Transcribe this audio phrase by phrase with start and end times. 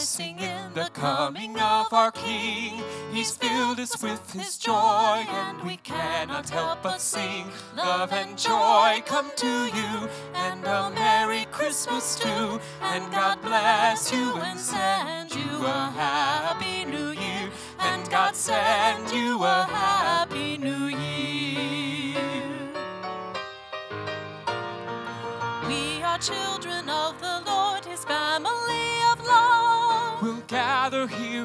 [0.00, 2.82] rejoicing in the coming of our King.
[3.12, 7.44] He's filled us with his joy, and we cannot help but sing.
[7.76, 12.58] Love and joy come to you, and a Merry Christmas too.
[12.80, 17.50] And God bless you and send you a Happy New Year.
[17.78, 20.09] And God send you a Happy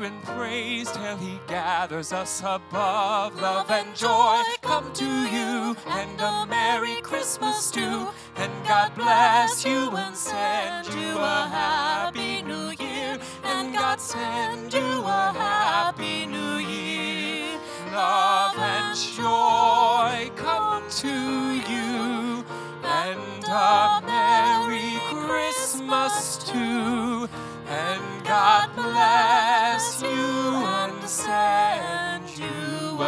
[0.05, 3.41] and praise till he gathers us above.
[3.41, 8.08] Love and joy come to you, and a Merry Christmas too.
[8.36, 13.18] And God bless you and send you a Happy New Year.
[13.44, 17.59] And God send you a Happy New Year.
[17.92, 21.16] Love and joy come to
[21.72, 22.45] you
[22.84, 27.28] and a Merry Christmas too.
[27.67, 29.64] And God bless
[30.02, 33.02] you and send you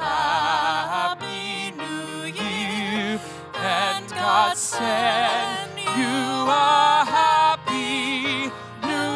[0.00, 3.20] Happy New Year.
[3.54, 8.50] And God send you a Happy
[8.82, 9.12] New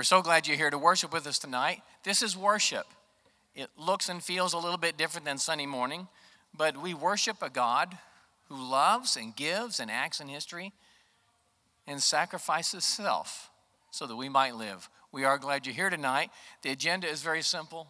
[0.04, 1.82] We're so glad you're here to worship with us tonight.
[2.04, 2.86] This is worship.
[3.56, 6.10] It looks and feels a little bit different than Sunday morning,
[6.54, 7.98] but we worship a God
[8.50, 10.74] who loves and gives and acts in history
[11.88, 13.50] and sacrifices self
[13.92, 14.90] so that we might live.
[15.14, 16.32] We are glad you're here tonight.
[16.64, 17.88] The agenda is very simple.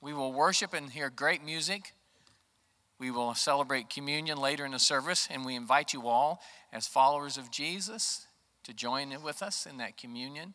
[0.00, 1.92] We will worship and hear great music.
[2.98, 6.40] We will celebrate communion later in the service, and we invite you all,
[6.72, 8.26] as followers of Jesus,
[8.64, 10.54] to join with us in that communion.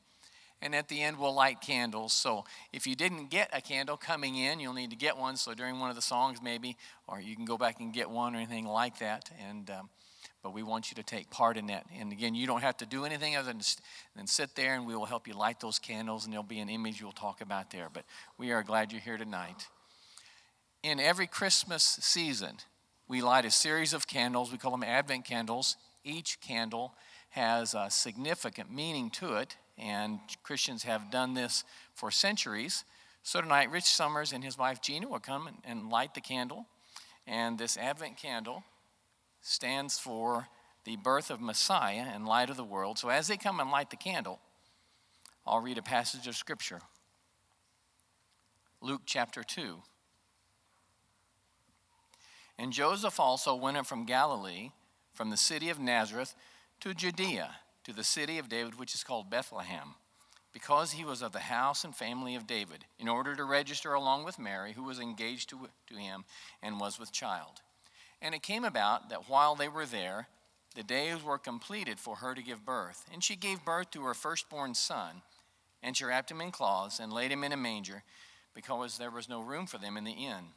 [0.61, 2.11] And at the end, we'll light candles.
[2.11, 2.43] So
[2.73, 5.37] if you didn't get a candle coming in, you'll need to get one.
[5.37, 6.75] So during one of the songs, maybe,
[7.07, 9.31] or you can go back and get one or anything like that.
[9.47, 9.89] And um,
[10.41, 11.85] but we want you to take part in that.
[11.97, 13.61] And again, you don't have to do anything other than,
[14.15, 16.69] than sit there, and we will help you light those candles, and there'll be an
[16.69, 17.89] image we'll talk about there.
[17.91, 18.05] But
[18.37, 19.67] we are glad you're here tonight.
[20.81, 22.57] In every Christmas season,
[23.07, 24.51] we light a series of candles.
[24.51, 25.75] We call them Advent candles.
[26.05, 26.93] Each candle
[27.31, 31.63] has a significant meaning to it, and Christians have done this
[31.93, 32.83] for centuries.
[33.23, 36.65] So tonight, Rich Summers and his wife Gina will come and light the candle.
[37.27, 38.63] And this Advent candle
[39.41, 40.47] stands for
[40.85, 42.97] the birth of Messiah and light of the world.
[42.97, 44.39] So as they come and light the candle,
[45.45, 46.81] I'll read a passage of Scripture
[48.81, 49.81] Luke chapter 2.
[52.57, 54.71] And Joseph also went up from Galilee,
[55.13, 56.33] from the city of Nazareth,
[56.81, 57.55] to Judea,
[57.89, 59.95] to the city of David, which is called Bethlehem,
[60.53, 64.25] because he was of the house and family of David, in order to register along
[64.25, 66.23] with Mary, who was engaged to, to him
[66.61, 67.61] and was with child.
[68.21, 70.27] And it came about that while they were there,
[70.75, 73.05] the days were completed for her to give birth.
[73.11, 75.23] And she gave birth to her firstborn son,
[75.81, 78.03] and she wrapped him in cloths and laid him in a manger,
[78.53, 80.53] because there was no room for them in the inn.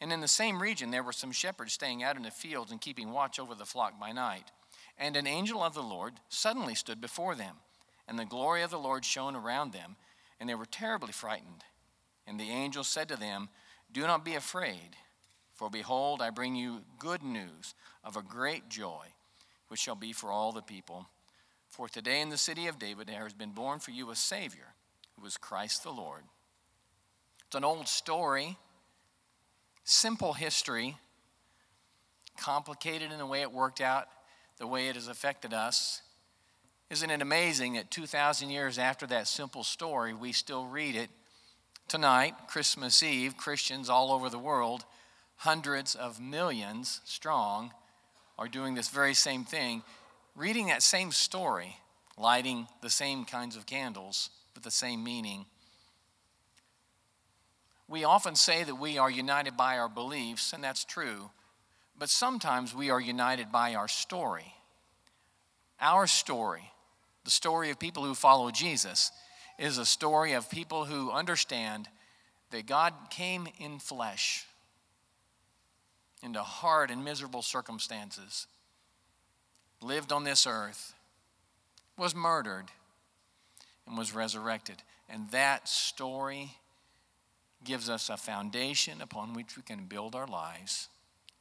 [0.00, 2.80] And in the same region there were some shepherds staying out in the fields and
[2.80, 4.52] keeping watch over the flock by night.
[4.98, 7.56] And an angel of the Lord suddenly stood before them,
[8.06, 9.96] and the glory of the Lord shone around them,
[10.38, 11.64] and they were terribly frightened.
[12.26, 13.48] And the angel said to them,
[13.90, 14.96] Do not be afraid,
[15.54, 19.06] for behold, I bring you good news of a great joy,
[19.68, 21.08] which shall be for all the people.
[21.68, 24.74] For today in the city of David there has been born for you a Savior,
[25.18, 26.22] who is Christ the Lord.
[27.46, 28.56] It's an old story,
[29.84, 30.96] simple history,
[32.38, 34.08] complicated in the way it worked out
[34.62, 36.02] the way it has affected us.
[36.88, 41.10] Isn't it amazing that 2,000 years after that simple story, we still read it?
[41.88, 44.84] Tonight, Christmas Eve, Christians all over the world,
[45.38, 47.72] hundreds of millions strong,
[48.38, 49.82] are doing this very same thing,
[50.36, 51.78] reading that same story,
[52.16, 55.44] lighting the same kinds of candles with the same meaning.
[57.88, 61.30] We often say that we are united by our beliefs, and that's true.
[62.02, 64.56] But sometimes we are united by our story.
[65.80, 66.68] Our story,
[67.22, 69.12] the story of people who follow Jesus,
[69.56, 71.88] is a story of people who understand
[72.50, 74.44] that God came in flesh
[76.24, 78.48] into hard and miserable circumstances,
[79.80, 80.94] lived on this earth,
[81.96, 82.66] was murdered,
[83.86, 84.82] and was resurrected.
[85.08, 86.50] And that story
[87.62, 90.88] gives us a foundation upon which we can build our lives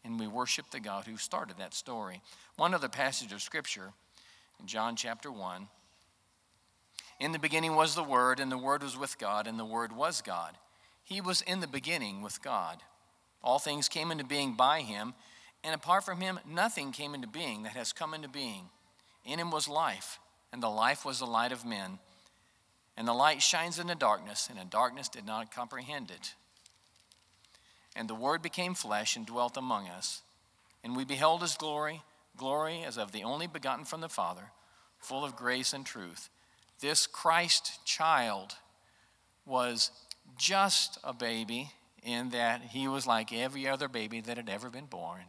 [0.04, 2.22] and we worship the God who started that story.
[2.56, 3.94] One other passage of Scripture
[4.60, 5.68] in John chapter 1.
[7.20, 9.96] In the beginning was the Word, and the Word was with God, and the Word
[9.96, 10.58] was God.
[11.04, 12.78] He was in the beginning with God.
[13.44, 15.14] All things came into being by him,
[15.64, 18.70] and apart from him, nothing came into being that has come into being.
[19.26, 20.20] In him was life,
[20.52, 22.00] and the life was the light of men.
[22.98, 26.36] And the light shines in the darkness, and the darkness did not comprehend it.
[27.96, 30.22] And the Word became flesh and dwelt among us.
[30.84, 32.02] And we beheld his glory,
[32.38, 34.52] glory as of the only begotten from the Father,
[35.00, 36.30] full of grace and truth.
[36.80, 38.56] This Christ child
[39.46, 39.92] was
[40.38, 41.72] just a baby
[42.04, 45.22] in that he was like every other baby that had ever been born.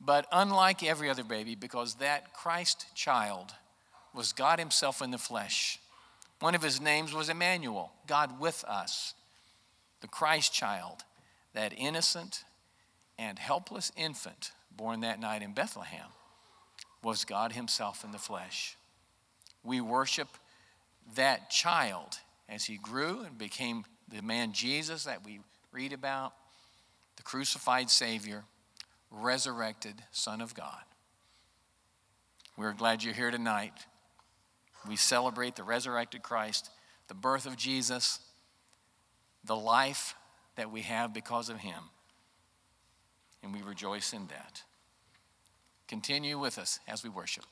[0.00, 3.54] But unlike every other baby, because that Christ child
[4.14, 5.78] was God Himself in the flesh.
[6.40, 9.14] One of His names was Emmanuel, God with us.
[10.00, 11.04] The Christ child,
[11.56, 12.44] that innocent
[13.18, 16.10] and helpless infant born that night in Bethlehem,
[17.02, 18.76] was God Himself in the flesh.
[19.64, 20.28] We worship
[21.14, 25.40] that child as he grew and became the man Jesus that we
[25.72, 26.34] read about,
[27.16, 28.44] the crucified Savior,
[29.10, 30.82] resurrected Son of God.
[32.58, 33.72] We're glad you're here tonight.
[34.86, 36.68] We celebrate the resurrected Christ,
[37.08, 38.20] the birth of Jesus,
[39.42, 40.14] the life
[40.56, 41.90] that we have because of him.
[43.42, 44.62] And we rejoice in that.
[45.86, 47.44] Continue with us as we worship.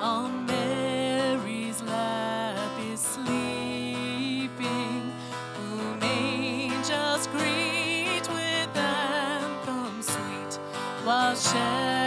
[0.00, 4.50] on Mary's lap is sleeping,
[5.56, 10.54] whom angels greet with anthems sweet
[11.04, 12.01] while sharing.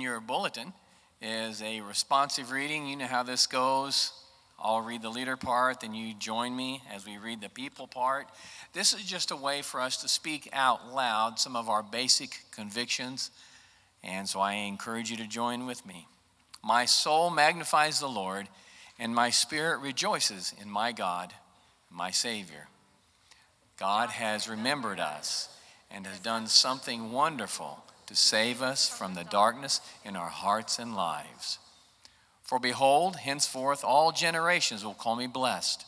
[0.00, 0.72] Your bulletin
[1.20, 2.86] is a responsive reading.
[2.86, 4.12] You know how this goes.
[4.62, 8.28] I'll read the leader part, then you join me as we read the people part.
[8.74, 12.44] This is just a way for us to speak out loud some of our basic
[12.50, 13.30] convictions,
[14.04, 16.06] and so I encourage you to join with me.
[16.62, 18.48] My soul magnifies the Lord,
[18.98, 21.32] and my spirit rejoices in my God,
[21.90, 22.68] my Savior.
[23.78, 25.48] God has remembered us
[25.90, 30.96] and has done something wonderful to save us from the darkness in our hearts and
[30.96, 31.60] lives.
[32.42, 35.86] For behold, henceforth all generations will call me blessed.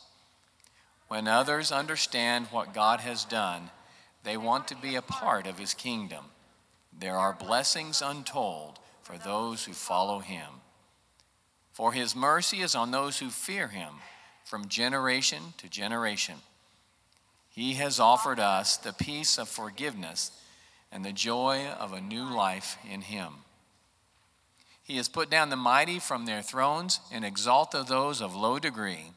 [1.09, 3.71] When others understand what God has done,
[4.23, 6.23] they want to be a part of his kingdom.
[6.97, 10.47] There are blessings untold for those who follow him.
[11.73, 13.95] For his mercy is on those who fear him
[14.45, 16.35] from generation to generation.
[17.49, 20.31] He has offered us the peace of forgiveness
[20.93, 23.33] and the joy of a new life in him.
[24.83, 29.11] He has put down the mighty from their thrones and exalted those of low degree.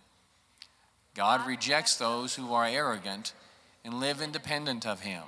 [1.15, 3.35] God rejects those who are arrogant
[3.85, 5.23] and live independent of him.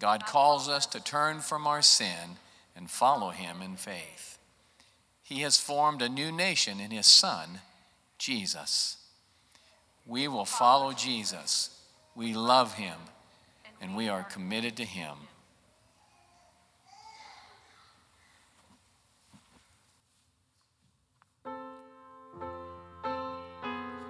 [0.00, 2.38] God calls us to turn from our sin
[2.74, 4.38] and follow him in faith.
[5.22, 7.60] He has formed a new nation in his Son,
[8.16, 8.96] Jesus.
[10.06, 11.78] We will follow Jesus.
[12.14, 12.96] We love him,
[13.82, 15.27] and we are committed to him.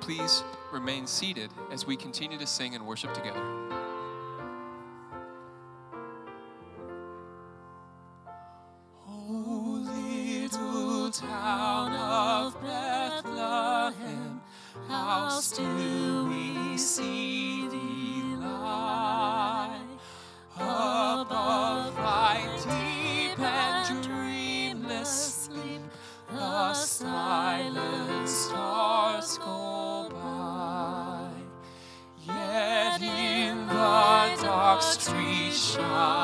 [0.09, 3.45] Please remain seated as we continue to sing and worship together.
[11.11, 14.41] Town of Bethlehem,
[14.88, 17.58] how still we see
[35.59, 36.18] street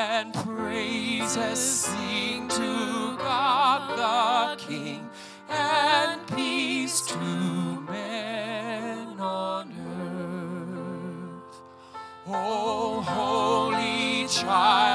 [0.00, 5.10] and praises sing to God the King
[5.50, 11.60] and peace to men on earth.
[12.26, 14.89] Oh, holy child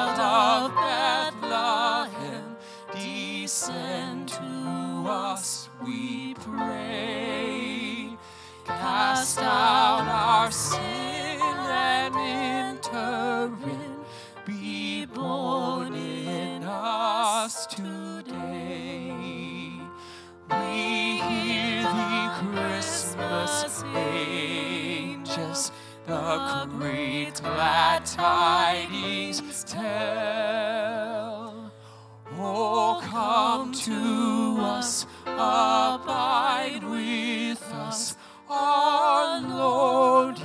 [26.06, 29.84] the great glad tidings tell.
[32.38, 38.18] Oh, come to us, abide with us,
[38.50, 40.38] our Lord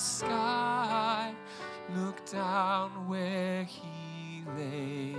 [0.00, 1.34] sky
[1.94, 5.14] look down where he lay.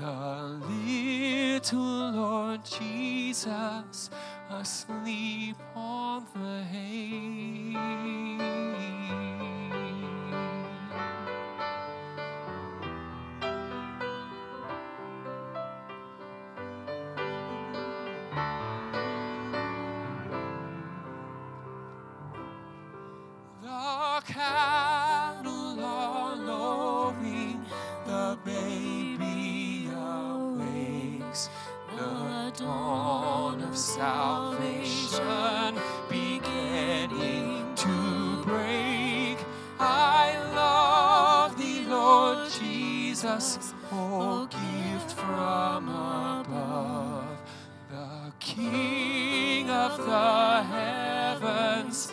[0.00, 4.10] The little Lord Jesus
[4.50, 5.56] asleep
[43.20, 47.36] Jesus, oh gift from above,
[47.90, 52.07] the King of the heavens,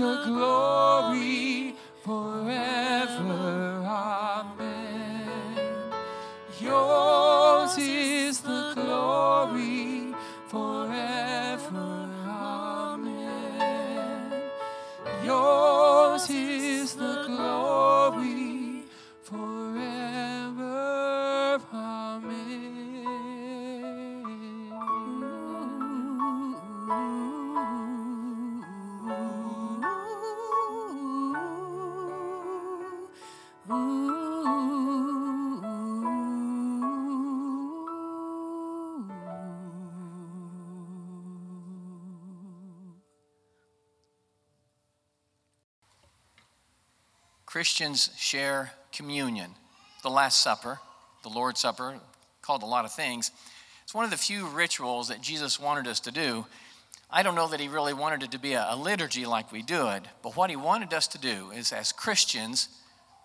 [0.00, 1.74] the glory
[47.60, 49.50] Christians share communion,
[50.02, 50.80] the Last Supper,
[51.22, 52.00] the Lord's Supper,
[52.40, 53.30] called a lot of things.
[53.84, 56.46] It's one of the few rituals that Jesus wanted us to do.
[57.10, 59.60] I don't know that he really wanted it to be a, a liturgy like we
[59.60, 62.70] do it, but what he wanted us to do is, as Christians,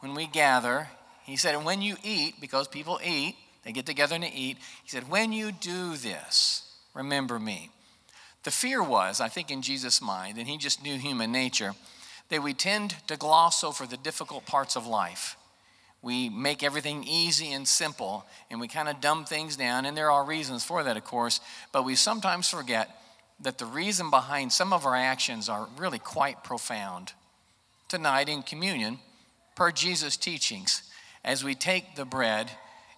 [0.01, 0.89] when we gather,
[1.23, 4.57] he said, and when you eat, because people eat, they get together and they eat,
[4.83, 7.69] he said, when you do this, remember me.
[8.43, 11.73] The fear was, I think, in Jesus' mind, and he just knew human nature,
[12.29, 15.37] that we tend to gloss over the difficult parts of life.
[16.01, 20.11] We make everything easy and simple, and we kind of dumb things down, and there
[20.11, 21.39] are reasons for that, of course,
[21.71, 22.89] but we sometimes forget
[23.39, 27.13] that the reason behind some of our actions are really quite profound.
[27.87, 28.99] Tonight in communion,
[29.55, 30.83] per Jesus' teachings,
[31.23, 32.51] as we take the bread,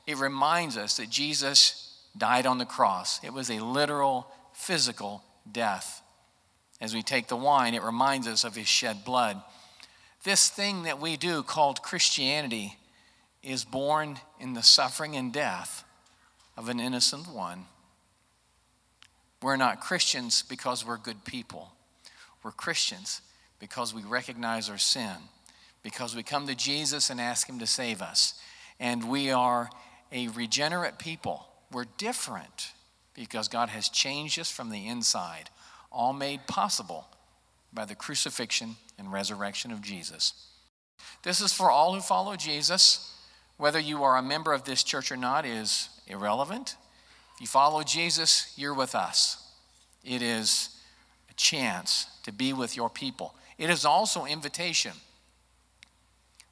[0.06, 3.24] it reminds us that Jesus died on the cross.
[3.24, 6.02] It was a literal, physical death.
[6.80, 9.42] As we take the wine, it reminds us of his shed blood.
[10.24, 12.78] This thing that we do called Christianity
[13.42, 15.84] is born in the suffering and death
[16.56, 17.66] of an innocent one.
[19.42, 21.72] We're not Christians because we're good people.
[22.44, 23.22] We're Christians
[23.60, 25.16] because we recognize our sin,
[25.84, 28.34] because we come to Jesus and ask Him to save us.
[28.80, 29.70] And we are
[30.12, 31.48] a regenerate people.
[31.72, 32.72] We're different
[33.14, 35.50] because God has changed us from the inside,
[35.92, 37.08] all made possible
[37.74, 40.34] by the crucifixion and resurrection of Jesus.
[41.24, 43.14] This is for all who follow Jesus.
[43.58, 46.76] Whether you are a member of this church or not is irrelevant.
[47.36, 49.44] If you follow Jesus, you're with us.
[50.04, 50.70] It is
[51.30, 53.36] a chance to be with your people.
[53.58, 54.94] It is also invitation.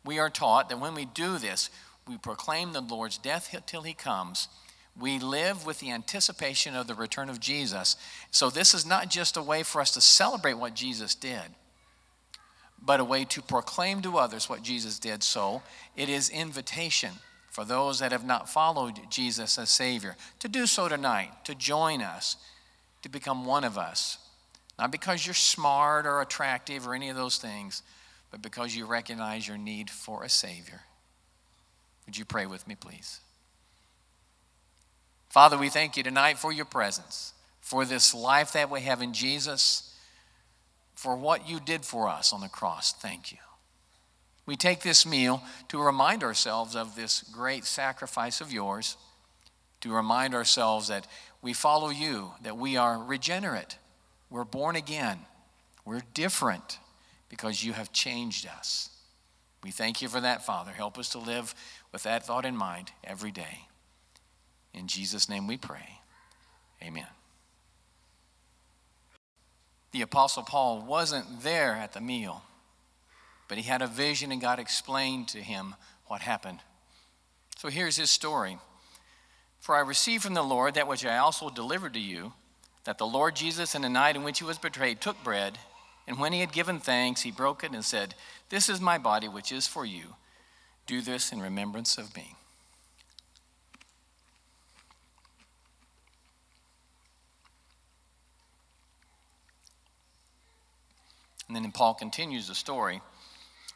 [0.04, 1.69] We are taught that when we do this,
[2.08, 4.48] we proclaim the Lord's death till he comes.
[4.99, 7.97] We live with the anticipation of the return of Jesus.
[8.31, 11.43] So, this is not just a way for us to celebrate what Jesus did,
[12.81, 15.21] but a way to proclaim to others what Jesus did.
[15.21, 15.63] So,
[15.97, 17.12] it is invitation
[17.49, 22.01] for those that have not followed Jesus as Savior to do so tonight, to join
[22.01, 22.38] us,
[23.01, 24.17] to become one of us.
[24.77, 27.81] Not because you're smart or attractive or any of those things,
[28.31, 30.81] but because you recognize your need for a Savior.
[32.05, 33.19] Would you pray with me, please?
[35.36, 39.12] Father, we thank you tonight for your presence, for this life that we have in
[39.12, 39.93] Jesus,
[40.93, 42.93] for what you did for us on the cross.
[42.93, 43.39] Thank you.
[44.45, 48.95] We take this meal to remind ourselves of this great sacrifice of yours,
[49.82, 51.06] to remind ourselves that
[51.41, 53.78] we follow you, that we are regenerate,
[54.30, 55.19] we're born again,
[55.84, 56.80] we're different
[57.28, 58.89] because you have changed us.
[59.65, 60.71] We thank you for that, Father.
[60.71, 61.54] Help us to live
[61.91, 63.67] with that thought in mind every day.
[64.75, 65.99] In Jesus' name we pray.
[66.83, 67.07] Amen.
[69.91, 72.43] The Apostle Paul wasn't there at the meal,
[73.47, 75.75] But he had a vision, and God explained to him
[76.07, 76.59] what happened.
[77.57, 78.57] So here's his story
[79.59, 82.33] For I received from the Lord that which I also delivered to you,
[82.83, 85.57] that the Lord Jesus, in the night in which he was betrayed, took bread,
[86.07, 88.15] and when he had given thanks, he broke it and said,
[88.49, 90.15] This is my body, which is for you.
[90.85, 92.35] Do this in remembrance of me.
[101.47, 103.01] And then Paul continues the story.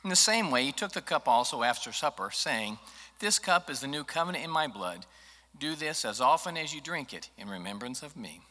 [0.04, 2.80] In the same way, he took the cup also after supper, saying,
[3.20, 5.06] This cup is the new covenant in my blood.
[5.58, 8.42] Do this as often as you drink it in remembrance of me.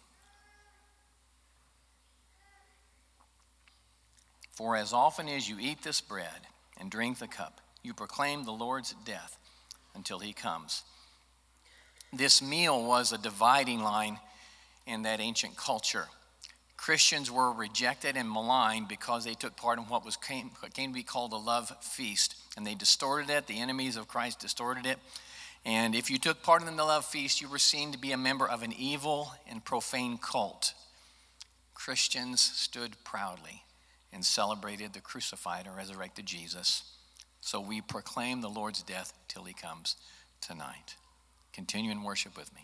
[4.52, 8.52] For as often as you eat this bread and drink the cup, you proclaim the
[8.52, 9.38] Lord's death
[9.94, 10.82] until he comes.
[12.12, 14.18] This meal was a dividing line
[14.86, 16.08] in that ancient culture.
[16.78, 20.90] Christians were rejected and maligned because they took part in what was came, what came
[20.90, 23.46] to be called a love feast, and they distorted it.
[23.46, 24.98] The enemies of Christ distorted it.
[25.66, 28.16] And if you took part in the love feast, you were seen to be a
[28.16, 30.72] member of an evil and profane cult.
[31.74, 33.64] Christians stood proudly
[34.12, 36.84] and celebrated the crucified and resurrected Jesus.
[37.40, 39.96] So we proclaim the Lord's death till he comes
[40.40, 40.94] tonight.
[41.52, 42.62] Continue in worship with me.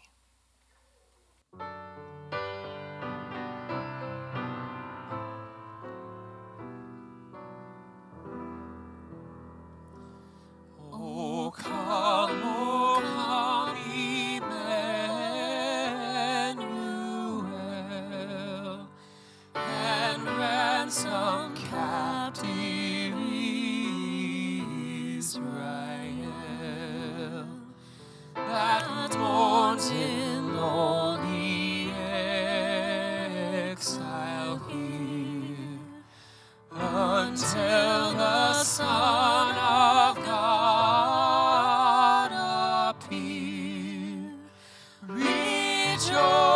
[46.10, 46.53] joy.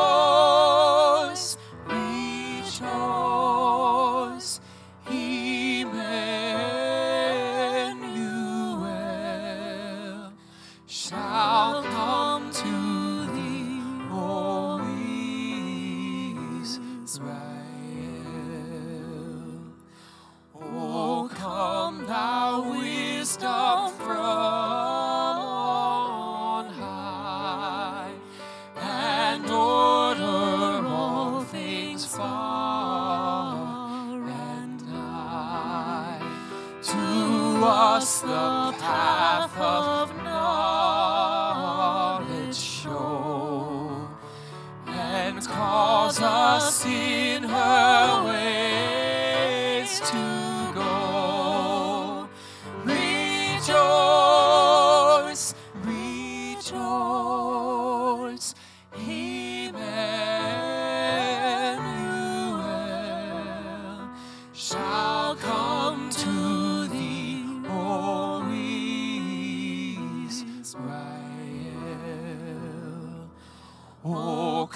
[74.05, 74.69] Oh,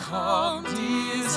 [0.65, 1.37] Please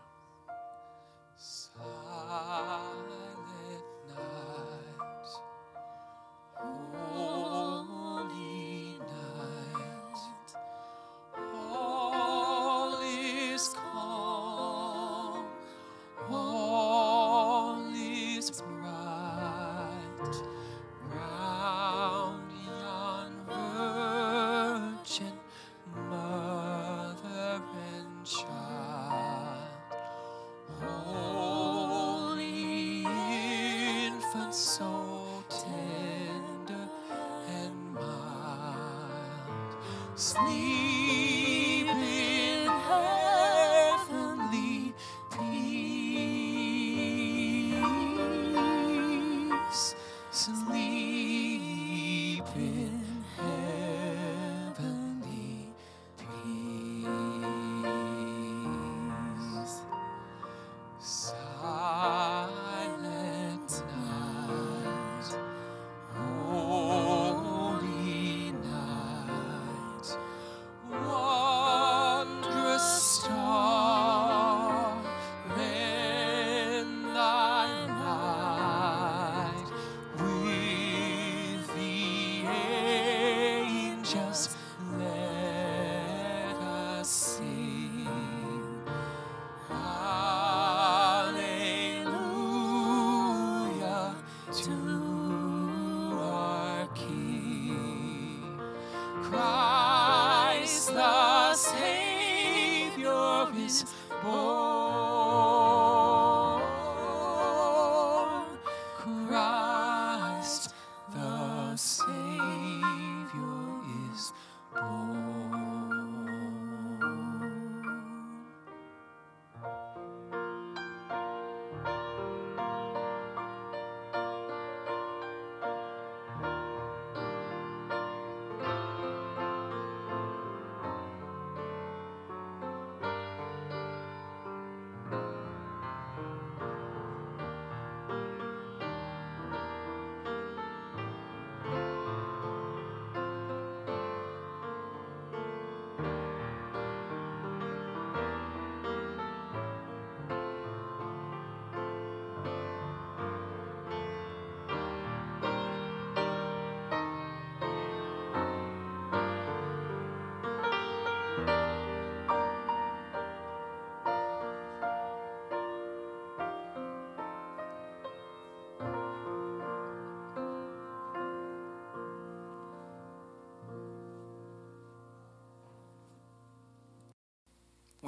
[50.33, 51.40] Sleep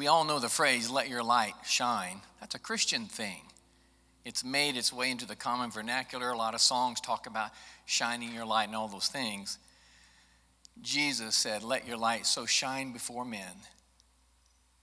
[0.03, 2.19] We all know the phrase, let your light shine.
[2.41, 3.39] That's a Christian thing.
[4.25, 6.31] It's made its way into the common vernacular.
[6.31, 7.51] A lot of songs talk about
[7.85, 9.59] shining your light and all those things.
[10.81, 13.53] Jesus said, Let your light so shine before men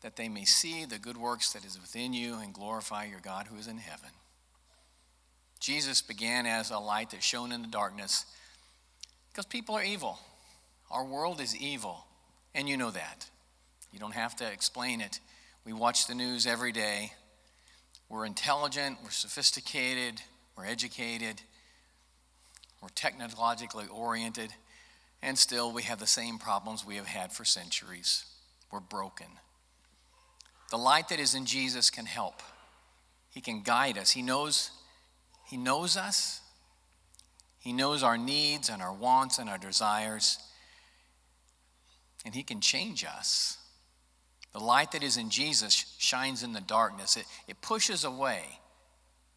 [0.00, 3.46] that they may see the good works that is within you and glorify your God
[3.46, 4.12] who is in heaven.
[5.61, 8.24] Jesus began as a light that shone in the darkness
[9.30, 10.18] because people are evil.
[10.90, 12.06] Our world is evil,
[12.54, 13.26] and you know that.
[13.92, 15.20] You don't have to explain it.
[15.64, 17.12] We watch the news every day.
[18.09, 20.20] We're intelligent, we're sophisticated,
[20.57, 21.40] we're educated,
[22.83, 24.53] we're technologically oriented,
[25.22, 28.24] and still we have the same problems we have had for centuries.
[28.72, 29.26] We're broken.
[30.70, 32.42] The light that is in Jesus can help.
[33.31, 34.11] He can guide us.
[34.11, 34.70] He knows
[35.50, 36.40] he knows us.
[37.59, 40.38] He knows our needs and our wants and our desires.
[42.24, 43.59] And he can change us.
[44.52, 47.16] The light that is in Jesus shines in the darkness.
[47.16, 48.42] It, it pushes away.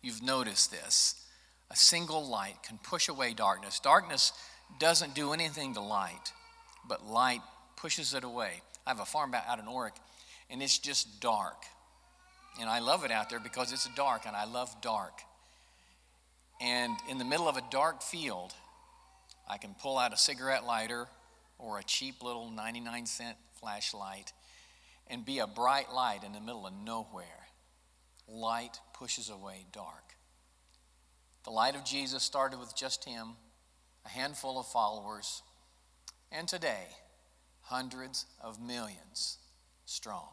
[0.02, 1.16] You've noticed this.
[1.70, 3.80] A single light can push away darkness.
[3.80, 4.34] Darkness
[4.80, 6.34] doesn't do anything to light,
[6.88, 7.42] but light
[7.76, 8.62] pushes it away.
[8.86, 9.94] I have a farm out in Oric,
[10.50, 11.64] and it's just dark.
[12.60, 15.22] And I love it out there because it's dark, and I love dark.
[16.60, 18.54] And in the middle of a dark field,
[19.50, 21.08] I can pull out a cigarette lighter
[21.58, 24.34] or a cheap little 99 cent flashlight
[25.08, 27.48] and be a bright light in the middle of nowhere.
[28.28, 30.16] Light pushes away dark.
[31.44, 33.30] The light of Jesus started with just him,
[34.06, 35.42] a handful of followers,
[36.32, 36.88] and today,
[37.62, 39.38] hundreds of millions
[39.86, 40.30] strong.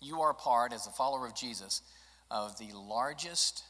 [0.00, 1.82] You are part, as a follower of Jesus,
[2.30, 3.62] of the largest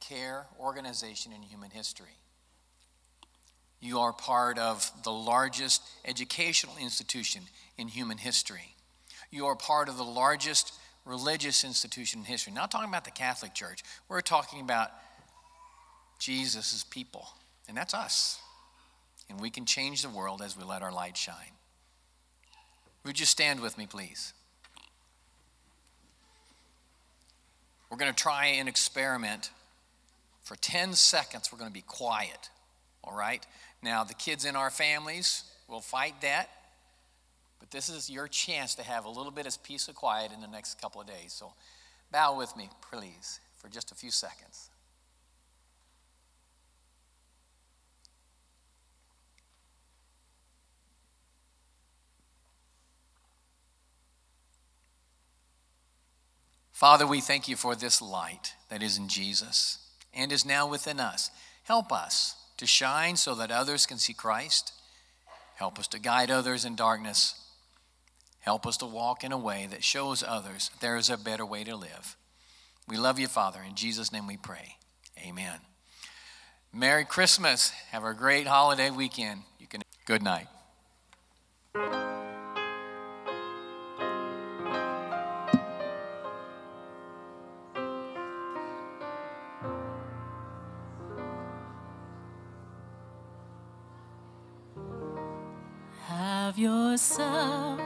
[0.00, 2.18] care organization in human history.
[3.80, 7.42] You are part of the largest educational institution
[7.78, 8.74] in human history.
[9.30, 10.72] You are part of the largest
[11.04, 12.52] religious institution in history.
[12.52, 14.90] Not talking about the Catholic Church, we're talking about
[16.18, 17.28] Jesus' people,
[17.68, 18.40] and that's us.
[19.28, 21.56] And we can change the world as we let our light shine.
[23.04, 24.32] Would you stand with me, please?
[27.90, 29.50] We're going to try an experiment.
[30.44, 32.50] For 10 seconds, we're going to be quiet,
[33.04, 33.46] all right?
[33.82, 36.48] Now, the kids in our families will fight that,
[37.62, 40.40] but this is your chance to have a little bit of peace and quiet in
[40.40, 41.32] the next couple of days.
[41.32, 41.52] So
[42.10, 44.68] bow with me, please, for just a few seconds.
[56.72, 59.78] Father, we thank you for this light that is in Jesus
[60.12, 61.30] and is now within us.
[61.62, 64.72] Help us to shine so that others can see Christ.
[65.54, 67.36] Help us to guide others in darkness
[68.42, 71.62] Help us to walk in a way that shows others there is a better way
[71.62, 72.16] to live.
[72.88, 73.60] We love you, Father.
[73.66, 74.76] In Jesus' name we pray.
[75.24, 75.60] Amen.
[76.72, 77.70] Merry Christmas.
[77.90, 79.42] Have a great holiday weekend.
[79.60, 80.48] You can good night.
[96.08, 97.81] Have yourself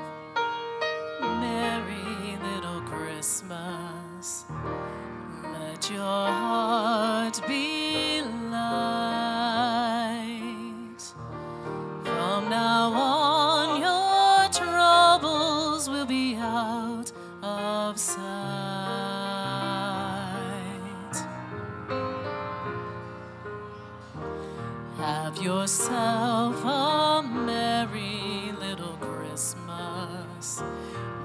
[17.97, 18.27] sight.
[24.99, 30.63] Have yourself a merry little Christmas.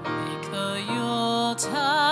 [0.04, 2.11] Make the Yuletide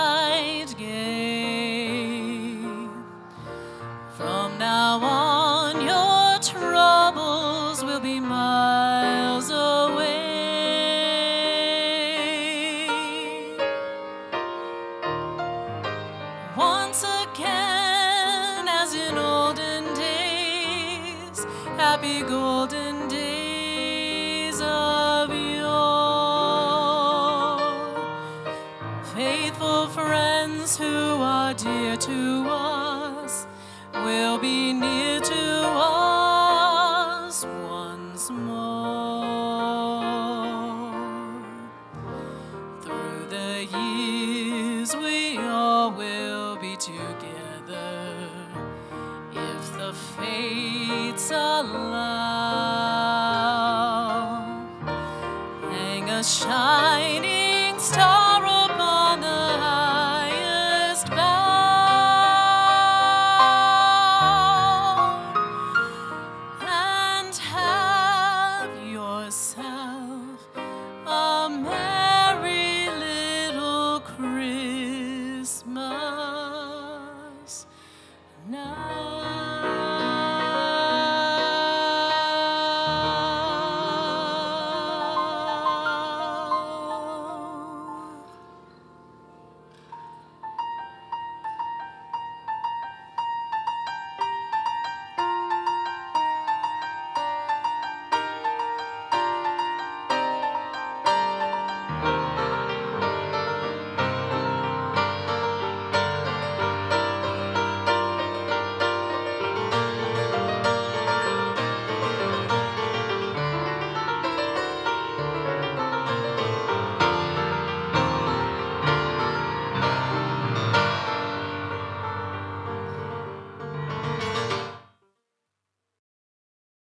[56.23, 58.40] shining star.